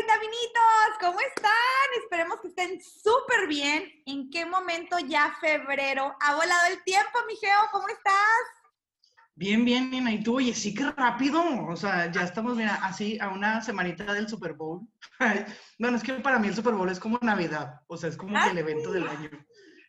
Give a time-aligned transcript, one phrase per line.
[0.00, 0.98] vitaminitos!
[1.00, 2.02] ¿Cómo están?
[2.02, 3.84] Esperemos que estén súper bien.
[4.06, 6.14] ¿En qué momento ya febrero?
[6.20, 7.58] ¿Ha volado el tiempo, mi Geo?
[7.70, 8.14] ¿Cómo estás?
[9.34, 10.12] Bien, bien, Nina.
[10.12, 10.36] ¿Y tú?
[10.36, 11.42] Oye, sí que rápido.
[11.66, 14.86] O sea, ya estamos, mira, así a una semanita del Super Bowl.
[15.78, 17.80] bueno, es que para mí el Super Bowl es como Navidad.
[17.86, 19.30] O sea, es como que el evento del año.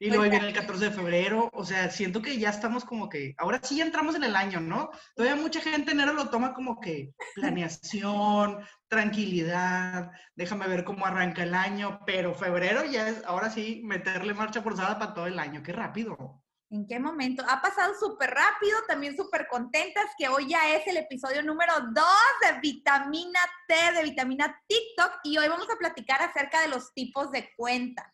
[0.01, 3.35] Y luego viene el 14 de febrero, o sea, siento que ya estamos como que,
[3.37, 4.89] ahora sí ya entramos en el año, ¿no?
[5.15, 11.53] Todavía mucha gente enero lo toma como que planeación, tranquilidad, déjame ver cómo arranca el
[11.53, 15.71] año, pero febrero ya es, ahora sí, meterle marcha forzada para todo el año, qué
[15.71, 16.41] rápido.
[16.71, 17.43] ¿En qué momento?
[17.47, 22.05] Ha pasado súper rápido, también súper contentas que hoy ya es el episodio número 2
[22.41, 27.31] de vitamina T, de vitamina TikTok, y hoy vamos a platicar acerca de los tipos
[27.31, 28.10] de cuenta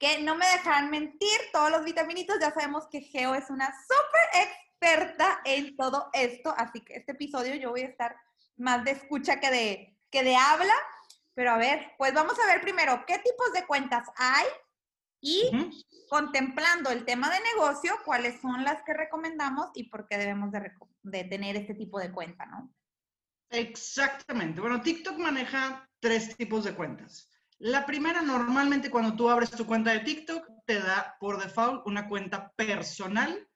[0.00, 4.48] que no me dejarán mentir, todos los vitaminitos, ya sabemos que Geo es una súper
[4.48, 8.16] experta en todo esto, así que este episodio yo voy a estar
[8.56, 10.72] más de escucha que de, que de habla,
[11.34, 14.46] pero a ver, pues vamos a ver primero qué tipos de cuentas hay
[15.20, 20.50] y contemplando el tema de negocio, cuáles son las que recomendamos y por qué debemos
[20.50, 22.72] de, de tener este tipo de cuenta, ¿no?
[23.50, 24.62] Exactamente.
[24.62, 27.28] Bueno, TikTok maneja tres tipos de cuentas.
[27.60, 32.08] La primera, normalmente cuando tú abres tu cuenta de TikTok, te da por default una
[32.08, 33.46] cuenta personal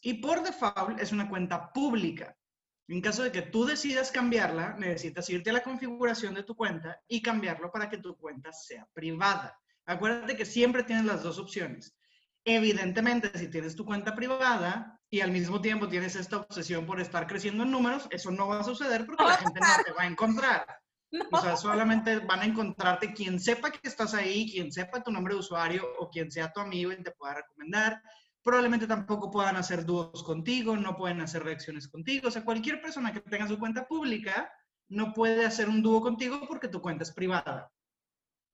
[0.00, 2.34] y por default es una cuenta pública.
[2.88, 7.02] En caso de que tú decidas cambiarla, necesitas irte a la configuración de tu cuenta
[7.06, 9.54] y cambiarlo para que tu cuenta sea privada.
[9.84, 11.94] Acuérdate que siempre tienes las dos opciones.
[12.46, 17.26] Evidentemente, si tienes tu cuenta privada y al mismo tiempo tienes esta obsesión por estar
[17.26, 20.06] creciendo en números, eso no va a suceder porque la gente no te va a
[20.06, 20.80] encontrar.
[21.32, 25.34] O sea, solamente van a encontrarte quien sepa que estás ahí, quien sepa tu nombre
[25.34, 28.02] de usuario o quien sea tu amigo y te pueda recomendar.
[28.42, 32.28] Probablemente tampoco puedan hacer dúos contigo, no pueden hacer reacciones contigo.
[32.28, 34.50] O sea, cualquier persona que tenga su cuenta pública
[34.88, 37.70] no puede hacer un dúo contigo porque tu cuenta es privada.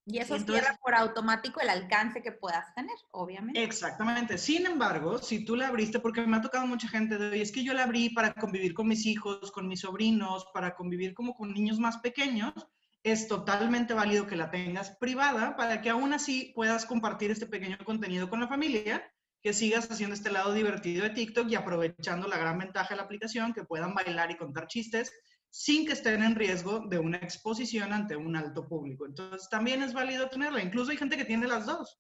[0.09, 3.61] Y eso cierra por automático el alcance que puedas tener, obviamente.
[3.63, 4.39] Exactamente.
[4.39, 7.65] Sin embargo, si tú la abriste, porque me ha tocado mucha gente de, es que
[7.65, 11.53] yo la abrí para convivir con mis hijos, con mis sobrinos, para convivir como con
[11.53, 12.55] niños más pequeños,
[13.03, 17.77] es totalmente válido que la tengas privada para que aún así puedas compartir este pequeño
[17.85, 22.39] contenido con la familia, que sigas haciendo este lado divertido de TikTok y aprovechando la
[22.39, 25.13] gran ventaja de la aplicación, que puedan bailar y contar chistes
[25.57, 29.07] sin que estén en riesgo de una exposición ante un alto público.
[29.07, 30.63] Entonces, también es válido tenerla.
[30.63, 31.99] Incluso hay gente que tiene las dos.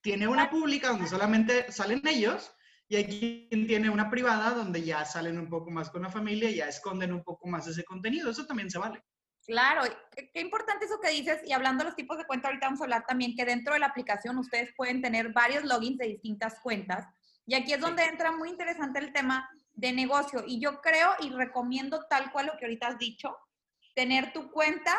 [0.00, 2.50] Tiene una pública donde solamente salen ellos
[2.88, 6.48] y hay quien tiene una privada donde ya salen un poco más con la familia
[6.48, 8.30] y ya esconden un poco más ese contenido.
[8.30, 9.02] Eso también se vale.
[9.46, 9.82] Claro,
[10.32, 11.42] qué, importante eso que dices.
[11.44, 13.80] Y hablando de los tipos de cuenta, ahorita vamos a hablar también que dentro de
[13.80, 17.06] la aplicación ustedes pueden tener varios logins de distintas cuentas.
[17.44, 20.44] Y aquí es donde entra muy interesante el tema de negocio.
[20.46, 23.36] Y yo creo y recomiendo tal cual lo que ahorita has dicho,
[23.94, 24.96] tener tu cuenta,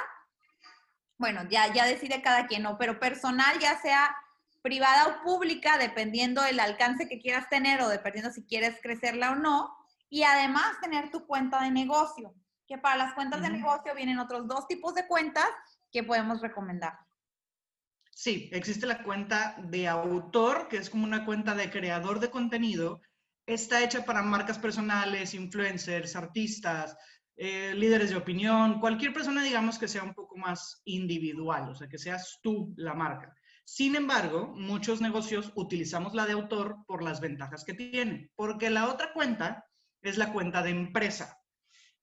[1.18, 2.78] bueno, ya, ya decide cada quien, ¿no?
[2.78, 4.16] Pero personal, ya sea
[4.62, 9.36] privada o pública, dependiendo del alcance que quieras tener o dependiendo si quieres crecerla o
[9.36, 9.76] no.
[10.10, 12.34] Y además tener tu cuenta de negocio,
[12.68, 15.46] que para las cuentas de negocio vienen otros dos tipos de cuentas
[15.92, 16.98] que podemos recomendar.
[18.12, 23.02] Sí, existe la cuenta de autor, que es como una cuenta de creador de contenido,
[23.46, 26.96] está hecha para marcas personales, influencers, artistas,
[27.38, 31.88] eh, líderes de opinión, cualquier persona, digamos, que sea un poco más individual, o sea,
[31.88, 33.36] que seas tú la marca.
[33.66, 38.88] Sin embargo, muchos negocios utilizamos la de autor por las ventajas que tiene, porque la
[38.88, 39.66] otra cuenta
[40.02, 41.38] es la cuenta de empresa.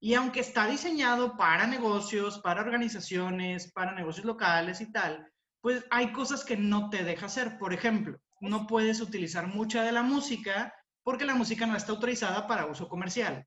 [0.00, 6.12] Y aunque está diseñado para negocios, para organizaciones, para negocios locales y tal, pues hay
[6.12, 7.56] cosas que no te deja hacer.
[7.56, 12.46] Por ejemplo, no puedes utilizar mucha de la música porque la música no está autorizada
[12.46, 13.46] para uso comercial.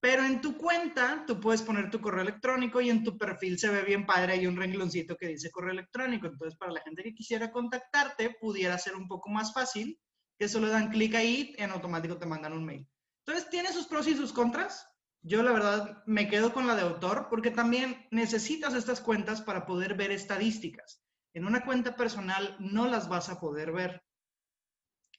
[0.00, 3.68] Pero en tu cuenta, tú puedes poner tu correo electrónico y en tu perfil se
[3.68, 6.28] ve bien padre, hay un rengloncito que dice correo electrónico.
[6.28, 10.00] Entonces, para la gente que quisiera contactarte, pudiera ser un poco más fácil,
[10.38, 12.88] que solo dan clic ahí y en automático te mandan un mail.
[13.26, 14.86] Entonces, tiene sus pros y sus contras.
[15.22, 19.66] Yo, la verdad, me quedo con la de autor porque también necesitas estas cuentas para
[19.66, 21.02] poder ver estadísticas.
[21.34, 24.02] En una cuenta personal no las vas a poder ver.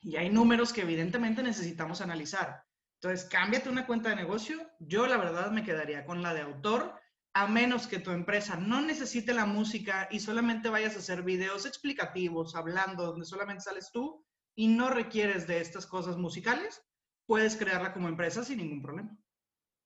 [0.01, 2.63] Y hay números que evidentemente necesitamos analizar.
[3.01, 4.69] Entonces, cámbiate una cuenta de negocio.
[4.79, 6.99] Yo la verdad me quedaría con la de autor,
[7.33, 11.65] a menos que tu empresa no necesite la música y solamente vayas a hacer videos
[11.65, 14.25] explicativos, hablando, donde solamente sales tú
[14.55, 16.81] y no requieres de estas cosas musicales,
[17.25, 19.17] puedes crearla como empresa sin ningún problema.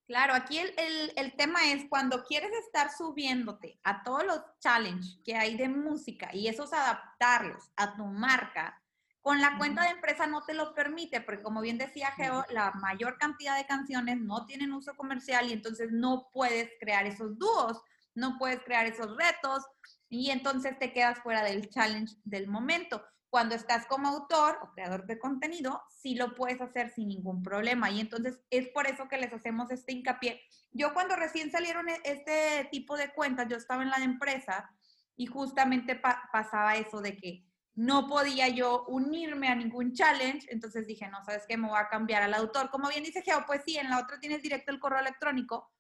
[0.08, 5.20] Claro, aquí el, el, el, tema es cuando quieres estar subiéndote a todos los challenges
[5.24, 8.83] que hay de música y esos adaptarlos a tu marca,
[9.24, 12.72] con la cuenta de empresa no te lo permite, porque como bien decía Geo, la
[12.72, 17.82] mayor cantidad de canciones no tienen uso comercial y entonces no puedes crear esos dúos.
[18.16, 19.66] no puedes crear esos retos
[20.08, 23.04] y entonces te quedas fuera del challenge del momento.
[23.30, 27.90] Cuando estás como autor o creador de contenido, sí lo puedes hacer sin ningún problema.
[27.90, 30.40] Y entonces es por eso que les hacemos este hincapié.
[30.72, 34.70] Yo cuando recién salieron e-, este tipo de cuentas, yo estaba en la empresa
[35.16, 36.00] y justamente
[36.32, 37.44] pasaba eso de que
[37.76, 41.58] no podía yo unirme a ningún challenge, entonces dije, no, ¿sabes qué?
[41.58, 42.70] Me voy a cambiar al autor.
[42.70, 45.72] Como bien dice Geo, pues sí, en la otra tienes directo el correo electrónico,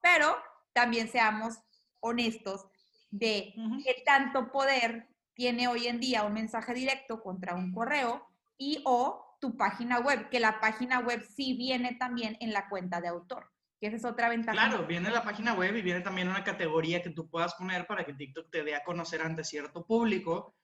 [0.00, 0.36] pero
[0.72, 1.58] también seamos
[2.00, 2.66] honestos
[3.10, 3.54] de
[3.84, 8.26] qué tanto poder tiene hoy en día un mensaje directo contra un correo
[8.58, 13.00] y o tu página web, que la página web sí viene también en la cuenta
[13.00, 14.56] de autor, que esa es otra ventaja.
[14.56, 18.04] Claro, viene la página web y viene también una categoría que tú puedas poner para
[18.04, 20.56] que TikTok te dé a conocer ante cierto público.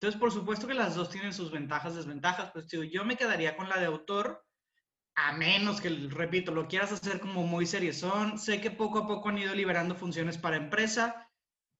[0.00, 3.68] Entonces, por supuesto que las dos tienen sus ventajas, desventajas, pues yo me quedaría con
[3.68, 4.44] la de autor,
[5.16, 8.38] a menos que, repito, lo quieras hacer como muy seriezón.
[8.38, 11.28] Sé que poco a poco han ido liberando funciones para empresa,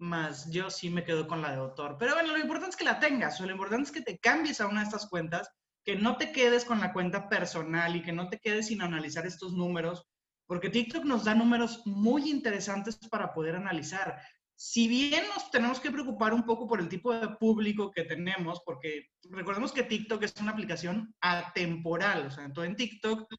[0.01, 1.97] más yo sí me quedo con la de autor.
[1.99, 4.61] Pero bueno, lo importante es que la tengas, o lo importante es que te cambies
[4.61, 5.49] a una de estas cuentas,
[5.85, 9.25] que no te quedes con la cuenta personal y que no te quedes sin analizar
[9.27, 10.05] estos números,
[10.47, 14.21] porque TikTok nos da números muy interesantes para poder analizar.
[14.61, 18.61] Si bien nos tenemos que preocupar un poco por el tipo de público que tenemos,
[18.67, 23.33] porque recordemos que TikTok es una aplicación atemporal, o sea, entonces en TikTok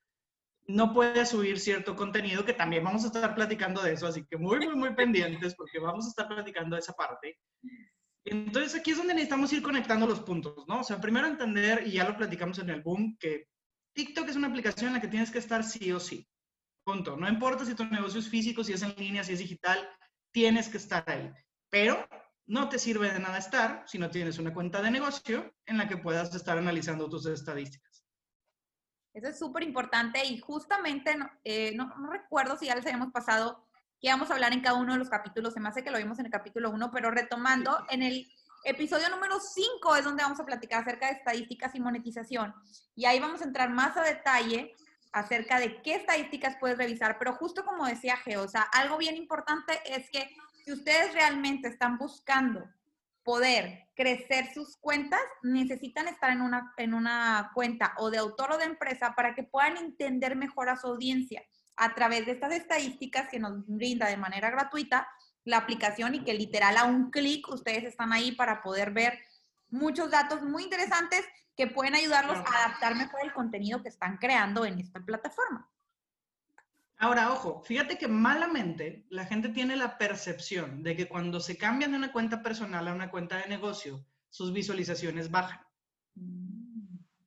[0.68, 4.38] no puede subir cierto contenido, que también vamos a estar platicando de eso, así que
[4.38, 7.38] muy, muy, muy pendientes porque vamos a estar platicando de esa parte.
[8.24, 10.80] Entonces aquí es donde necesitamos ir conectando los puntos, ¿no?
[10.80, 13.50] O sea, primero entender, y ya lo platicamos en el boom, que
[13.92, 16.26] TikTok es una aplicación en la que tienes que estar sí o sí.
[16.86, 17.18] Punto.
[17.18, 19.86] No importa si tu negocio es físico, si es en línea, si es digital,
[20.32, 21.32] tienes que estar ahí.
[21.70, 22.08] Pero
[22.48, 25.88] no te sirve de nada estar si no tienes una cuenta de negocio en la
[25.88, 28.04] que puedas estar analizando tus estadísticas.
[29.14, 33.68] Eso es súper importante y justamente, eh, no, no, recuerdo si ya les habíamos pasado
[34.00, 35.98] que íbamos a hablar en cada uno de los capítulos, se me hace que lo
[35.98, 38.32] vimos en el capítulo 1, pero retomando, en el
[38.64, 42.54] episodio número 5 es donde vamos a platicar acerca de estadísticas y monetización.
[42.96, 44.76] Y ahí vamos a entrar más a detalle
[45.12, 49.16] acerca de qué estadísticas puedes revisar, pero justo como decía Geo, o sea, algo bien
[49.16, 50.30] importante es que
[50.64, 52.68] si ustedes realmente están buscando
[53.24, 58.58] poder crecer sus cuentas, necesitan estar en una, en una cuenta o de autor o
[58.58, 61.44] de empresa para que puedan entender mejor a su audiencia.
[61.76, 65.08] A través de estas estadísticas que nos brinda de manera gratuita
[65.44, 69.20] la aplicación y que literal a un clic ustedes están ahí para poder ver
[69.70, 71.26] muchos datos muy interesantes
[71.56, 75.70] que pueden ayudarlos a adaptar mejor el contenido que están creando en esta plataforma.
[76.98, 81.92] Ahora, ojo, fíjate que malamente la gente tiene la percepción de que cuando se cambian
[81.92, 85.62] de una cuenta personal a una cuenta de negocio, sus visualizaciones bajan.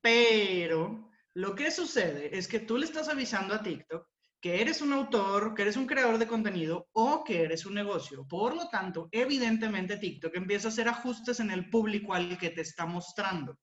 [0.03, 4.12] Pero lo que sucede es que tú le estás avisando a TikTok
[4.43, 8.27] que eres un autor, que eres un creador de contenido o que eres un negocio.
[8.27, 12.61] Por lo tanto, evidentemente TikTok empieza a hacer ajustes en el público al que te
[12.61, 13.57] está mostrando.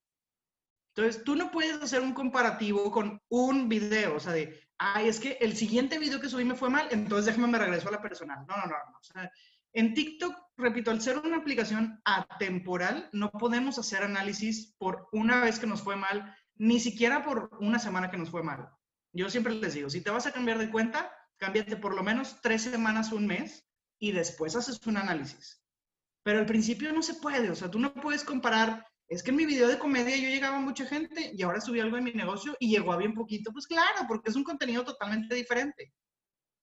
[0.96, 5.20] Entonces, tú no puedes hacer un comparativo con un video, o sea, de, ay, es
[5.20, 8.02] que el siguiente video que subí me fue mal, entonces déjame me regreso a la
[8.02, 8.46] personal.
[8.48, 8.98] No, no, no, no.
[8.98, 9.30] O sea,
[9.74, 15.60] en TikTok, repito, al ser una aplicación atemporal, no podemos hacer análisis por una vez
[15.60, 18.70] que nos fue mal, ni siquiera por una semana que nos fue mal.
[19.14, 22.40] Yo siempre les digo, si te vas a cambiar de cuenta, cámbiate por lo menos
[22.42, 23.66] tres semanas, un mes,
[24.00, 25.62] y después haces un análisis.
[26.24, 29.38] Pero al principio no se puede, o sea, tú no puedes comparar es que en
[29.38, 32.12] mi video de comedia yo llegaba a mucha gente y ahora subí algo en mi
[32.12, 33.52] negocio y llegó a bien poquito.
[33.52, 35.92] Pues claro, porque es un contenido totalmente diferente.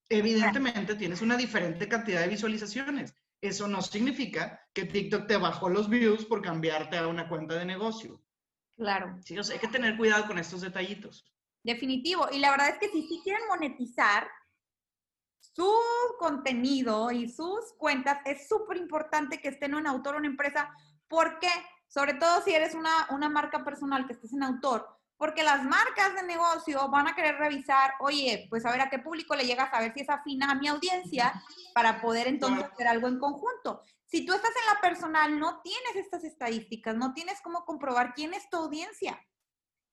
[0.08, 3.12] Evidentemente tienes una diferente cantidad de visualizaciones.
[3.40, 7.64] Eso no significa que TikTok te bajó los views por cambiarte a una cuenta de
[7.64, 8.22] negocio.
[8.76, 9.18] Claro.
[9.24, 11.28] Sí, o sea, hay que tener cuidado con estos detallitos.
[11.66, 12.28] Definitivo.
[12.32, 14.28] Y la verdad es que si sí quieren monetizar
[15.40, 15.70] su
[16.18, 20.70] contenido y sus cuentas, es súper importante que estén en un autor o una empresa.
[21.08, 21.50] ¿Por qué?
[21.88, 26.14] sobre todo si eres una, una marca personal que estés en autor, porque las marcas
[26.14, 29.64] de negocio van a querer revisar, oye, pues a ver a qué público le llega
[29.64, 31.32] a ver si es afina a mi audiencia
[31.74, 33.82] para poder entonces hacer algo en conjunto.
[34.04, 38.34] Si tú estás en la personal, no tienes estas estadísticas, no tienes cómo comprobar quién
[38.34, 39.18] es tu audiencia.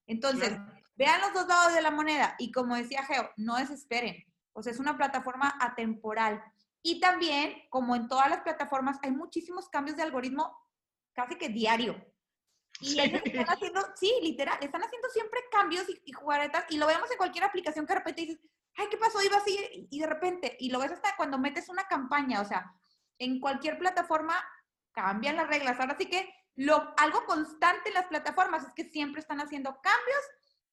[0.07, 0.57] Entonces,
[0.95, 4.23] vean los dos lados de la moneda y como decía Geo, no desesperen.
[4.53, 6.43] O sea, es una plataforma atemporal.
[6.81, 10.55] Y también, como en todas las plataformas, hay muchísimos cambios de algoritmo
[11.13, 11.95] casi que diario.
[12.81, 12.99] Y sí.
[12.99, 17.17] están haciendo, sí, literal, están haciendo siempre cambios y, y, jugaretas y lo vemos en
[17.17, 18.39] cualquier aplicación que de repente dices,
[18.75, 19.21] ay, ¿qué pasó?
[19.21, 22.73] Iba así y de repente, y lo ves hasta cuando metes una campaña, o sea,
[23.19, 24.35] en cualquier plataforma
[24.91, 25.79] cambian las reglas.
[25.79, 30.21] Ahora sí que lo, algo constante en las plataformas es que siempre están haciendo cambios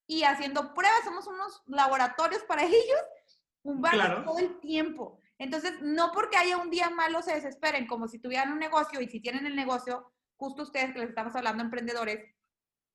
[0.06, 3.00] y haciendo pruebas, somos unos laboratorios para ellos,
[3.62, 4.24] un claro.
[4.24, 5.20] todo el tiempo.
[5.38, 9.08] Entonces, no porque haya un día malo se desesperen, como si tuvieran un negocio y
[9.08, 12.34] si tienen el negocio, justo ustedes que les estamos hablando, emprendedores,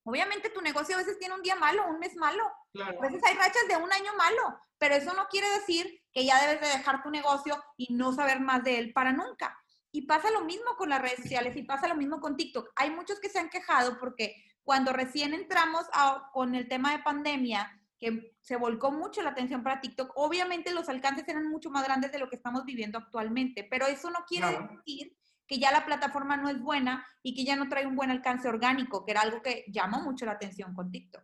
[0.03, 2.43] obviamente tu negocio a veces tiene un día malo, un mes malo.
[2.79, 6.39] A veces hay rachas de un año malo, pero eso no quiere decir que ya
[6.45, 9.57] debes de dejar tu negocio y no saber más de él para nunca.
[9.95, 12.69] Y pasa lo mismo con las redes sociales y pasa lo mismo con TikTok.
[12.75, 15.85] Hay muchos que se han quejado porque cuando recién entramos
[16.33, 20.89] con el tema de pandemia, que se volcó mucho la atención para TikTok, obviamente los
[20.89, 24.67] alcances eran mucho más grandes de lo que estamos viviendo actualmente, pero eso no quiere
[24.69, 25.15] decir
[25.47, 28.49] que ya la plataforma no es buena y que ya no trae un buen alcance
[28.49, 31.23] orgánico, que era algo que llamó mucho la atención con TikTok.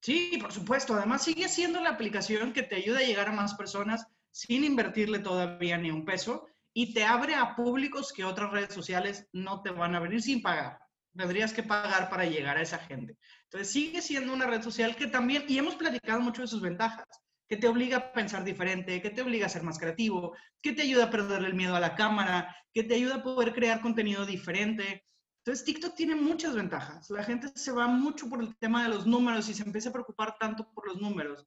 [0.00, 0.94] Sí, por supuesto.
[0.94, 5.20] Además, sigue siendo la aplicación que te ayuda a llegar a más personas sin invertirle
[5.20, 9.70] todavía ni un peso y te abre a públicos que otras redes sociales no te
[9.70, 10.78] van a venir sin pagar.
[11.12, 13.18] Tendrías que pagar para llegar a esa gente.
[13.46, 17.04] Entonces, sigue siendo una red social que también, y hemos platicado mucho de sus ventajas,
[17.48, 20.82] que te obliga a pensar diferente, que te obliga a ser más creativo, que te
[20.82, 24.24] ayuda a perder el miedo a la cámara, que te ayuda a poder crear contenido
[24.24, 25.04] diferente.
[25.44, 27.10] Entonces, TikTok tiene muchas ventajas.
[27.10, 29.92] La gente se va mucho por el tema de los números y se empieza a
[29.94, 31.44] preocupar tanto por los números.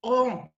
[0.00, 0.50] O,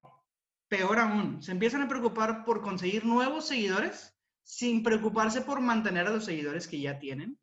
[0.71, 6.11] peor aún, se empiezan a preocupar por conseguir nuevos seguidores sin preocuparse por mantener a
[6.11, 7.37] los seguidores que ya tienen.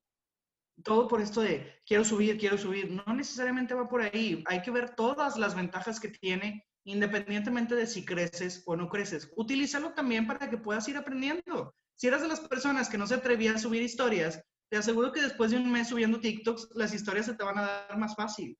[0.83, 2.91] Todo por esto de quiero subir, quiero subir.
[2.91, 4.43] No necesariamente va por ahí.
[4.47, 9.31] Hay que ver todas las ventajas que tiene independientemente de si creces o no creces.
[9.37, 11.75] Utilízalo también para que puedas ir aprendiendo.
[11.97, 15.21] Si eres de las personas que no se atrevía a subir historias, te aseguro que
[15.21, 18.57] después de un mes subiendo TikToks, las historias se te van a dar más fácil.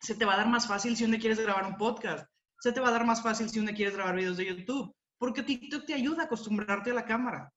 [0.00, 2.31] Se te va a dar más fácil si un día quieres grabar un podcast.
[2.62, 4.94] Se te va a dar más fácil si un día quieres grabar videos de YouTube.
[5.18, 7.52] Porque TikTok te ayuda a acostumbrarte a la cámara.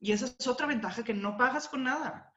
[0.00, 2.32] Y esa es otra ventaja que no pagas con nada.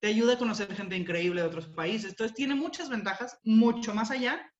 [0.00, 2.10] Te ayuda a conocer gente increíble de otros países.
[2.10, 4.52] Entonces tiene muchas ventajas, mucho más allá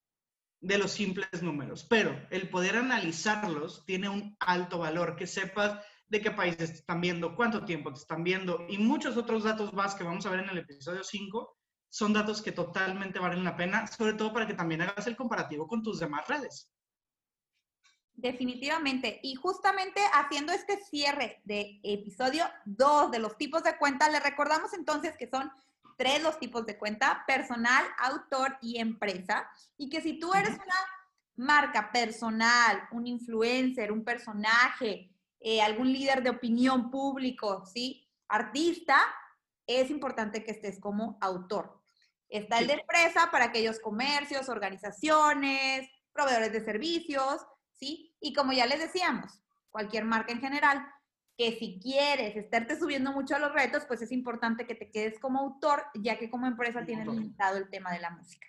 [0.62, 6.22] de los simples números, pero el poder analizarlos tiene un alto valor, que sepas de
[6.22, 9.94] qué países te están viendo, cuánto tiempo te están viendo y muchos otros datos más
[9.94, 11.59] que vamos a ver en el episodio 5
[11.90, 15.66] son datos que totalmente valen la pena, sobre todo para que también hagas el comparativo
[15.66, 16.72] con tus demás redes.
[18.14, 19.18] Definitivamente.
[19.22, 24.72] Y justamente haciendo este cierre de episodio 2 de los tipos de cuenta, le recordamos
[24.72, 25.50] entonces que son
[25.96, 29.48] tres los tipos de cuenta, personal, autor y empresa.
[29.76, 30.74] Y que si tú eres una
[31.36, 38.06] marca personal, un influencer, un personaje, eh, algún líder de opinión público, ¿sí?
[38.28, 38.98] Artista,
[39.66, 41.79] es importante que estés como autor.
[42.30, 48.16] Está el de empresa para aquellos comercios, organizaciones, proveedores de servicios, ¿sí?
[48.20, 50.86] Y como ya les decíamos, cualquier marca en general,
[51.36, 55.18] que si quieres estarte subiendo mucho a los retos, pues es importante que te quedes
[55.18, 58.46] como autor, ya que como empresa tienes limitado el tema de la música.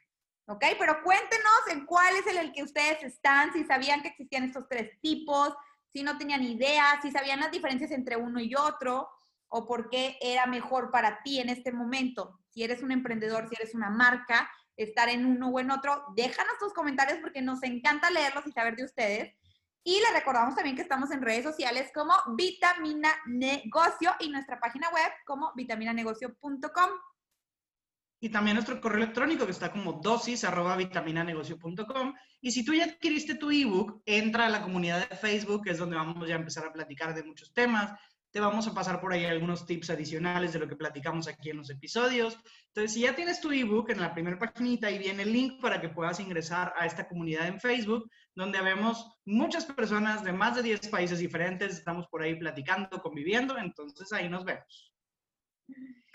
[0.48, 0.66] ¿Ok?
[0.78, 4.68] Pero cuéntenos en cuál es el, el que ustedes están, si sabían que existían estos
[4.68, 5.56] tres tipos,
[5.88, 9.10] si no tenían idea, si sabían las diferencias entre uno y otro,
[9.48, 12.41] o por qué era mejor para ti en este momento.
[12.52, 16.58] Si eres un emprendedor, si eres una marca, estar en uno o en otro, déjanos
[16.60, 19.36] tus comentarios porque nos encanta leerlos y saber de ustedes.
[19.84, 24.90] Y le recordamos también que estamos en redes sociales como Vitamina Negocio y nuestra página
[24.90, 26.90] web como vitaminanegocio.com.
[28.24, 32.14] Y también nuestro correo electrónico que está como dosis arroba vitaminanegocio.com.
[32.42, 35.80] Y si tú ya adquiriste tu ebook, entra a la comunidad de Facebook, que es
[35.80, 37.94] donde vamos ya a empezar a platicar de muchos temas
[38.32, 41.58] te vamos a pasar por ahí algunos tips adicionales de lo que platicamos aquí en
[41.58, 42.38] los episodios.
[42.68, 45.82] Entonces, si ya tienes tu ebook en la primera paginita, ahí viene el link para
[45.82, 50.64] que puedas ingresar a esta comunidad en Facebook, donde vemos muchas personas de más de
[50.64, 54.94] 10 países diferentes, estamos por ahí platicando, conviviendo, entonces ahí nos vemos.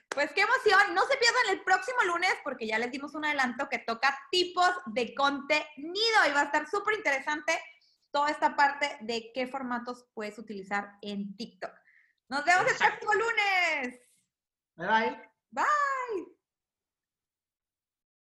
[0.08, 3.68] Pues qué emoción, no se pierdan el próximo lunes porque ya les dimos un adelanto
[3.68, 7.52] que toca tipos de contenido y va a estar súper interesante
[8.10, 11.70] toda esta parte de qué formatos puedes utilizar en TikTok.
[12.28, 14.00] Nos vemos el próximo lunes.
[14.76, 15.30] Bye bye.
[15.52, 16.35] Bye.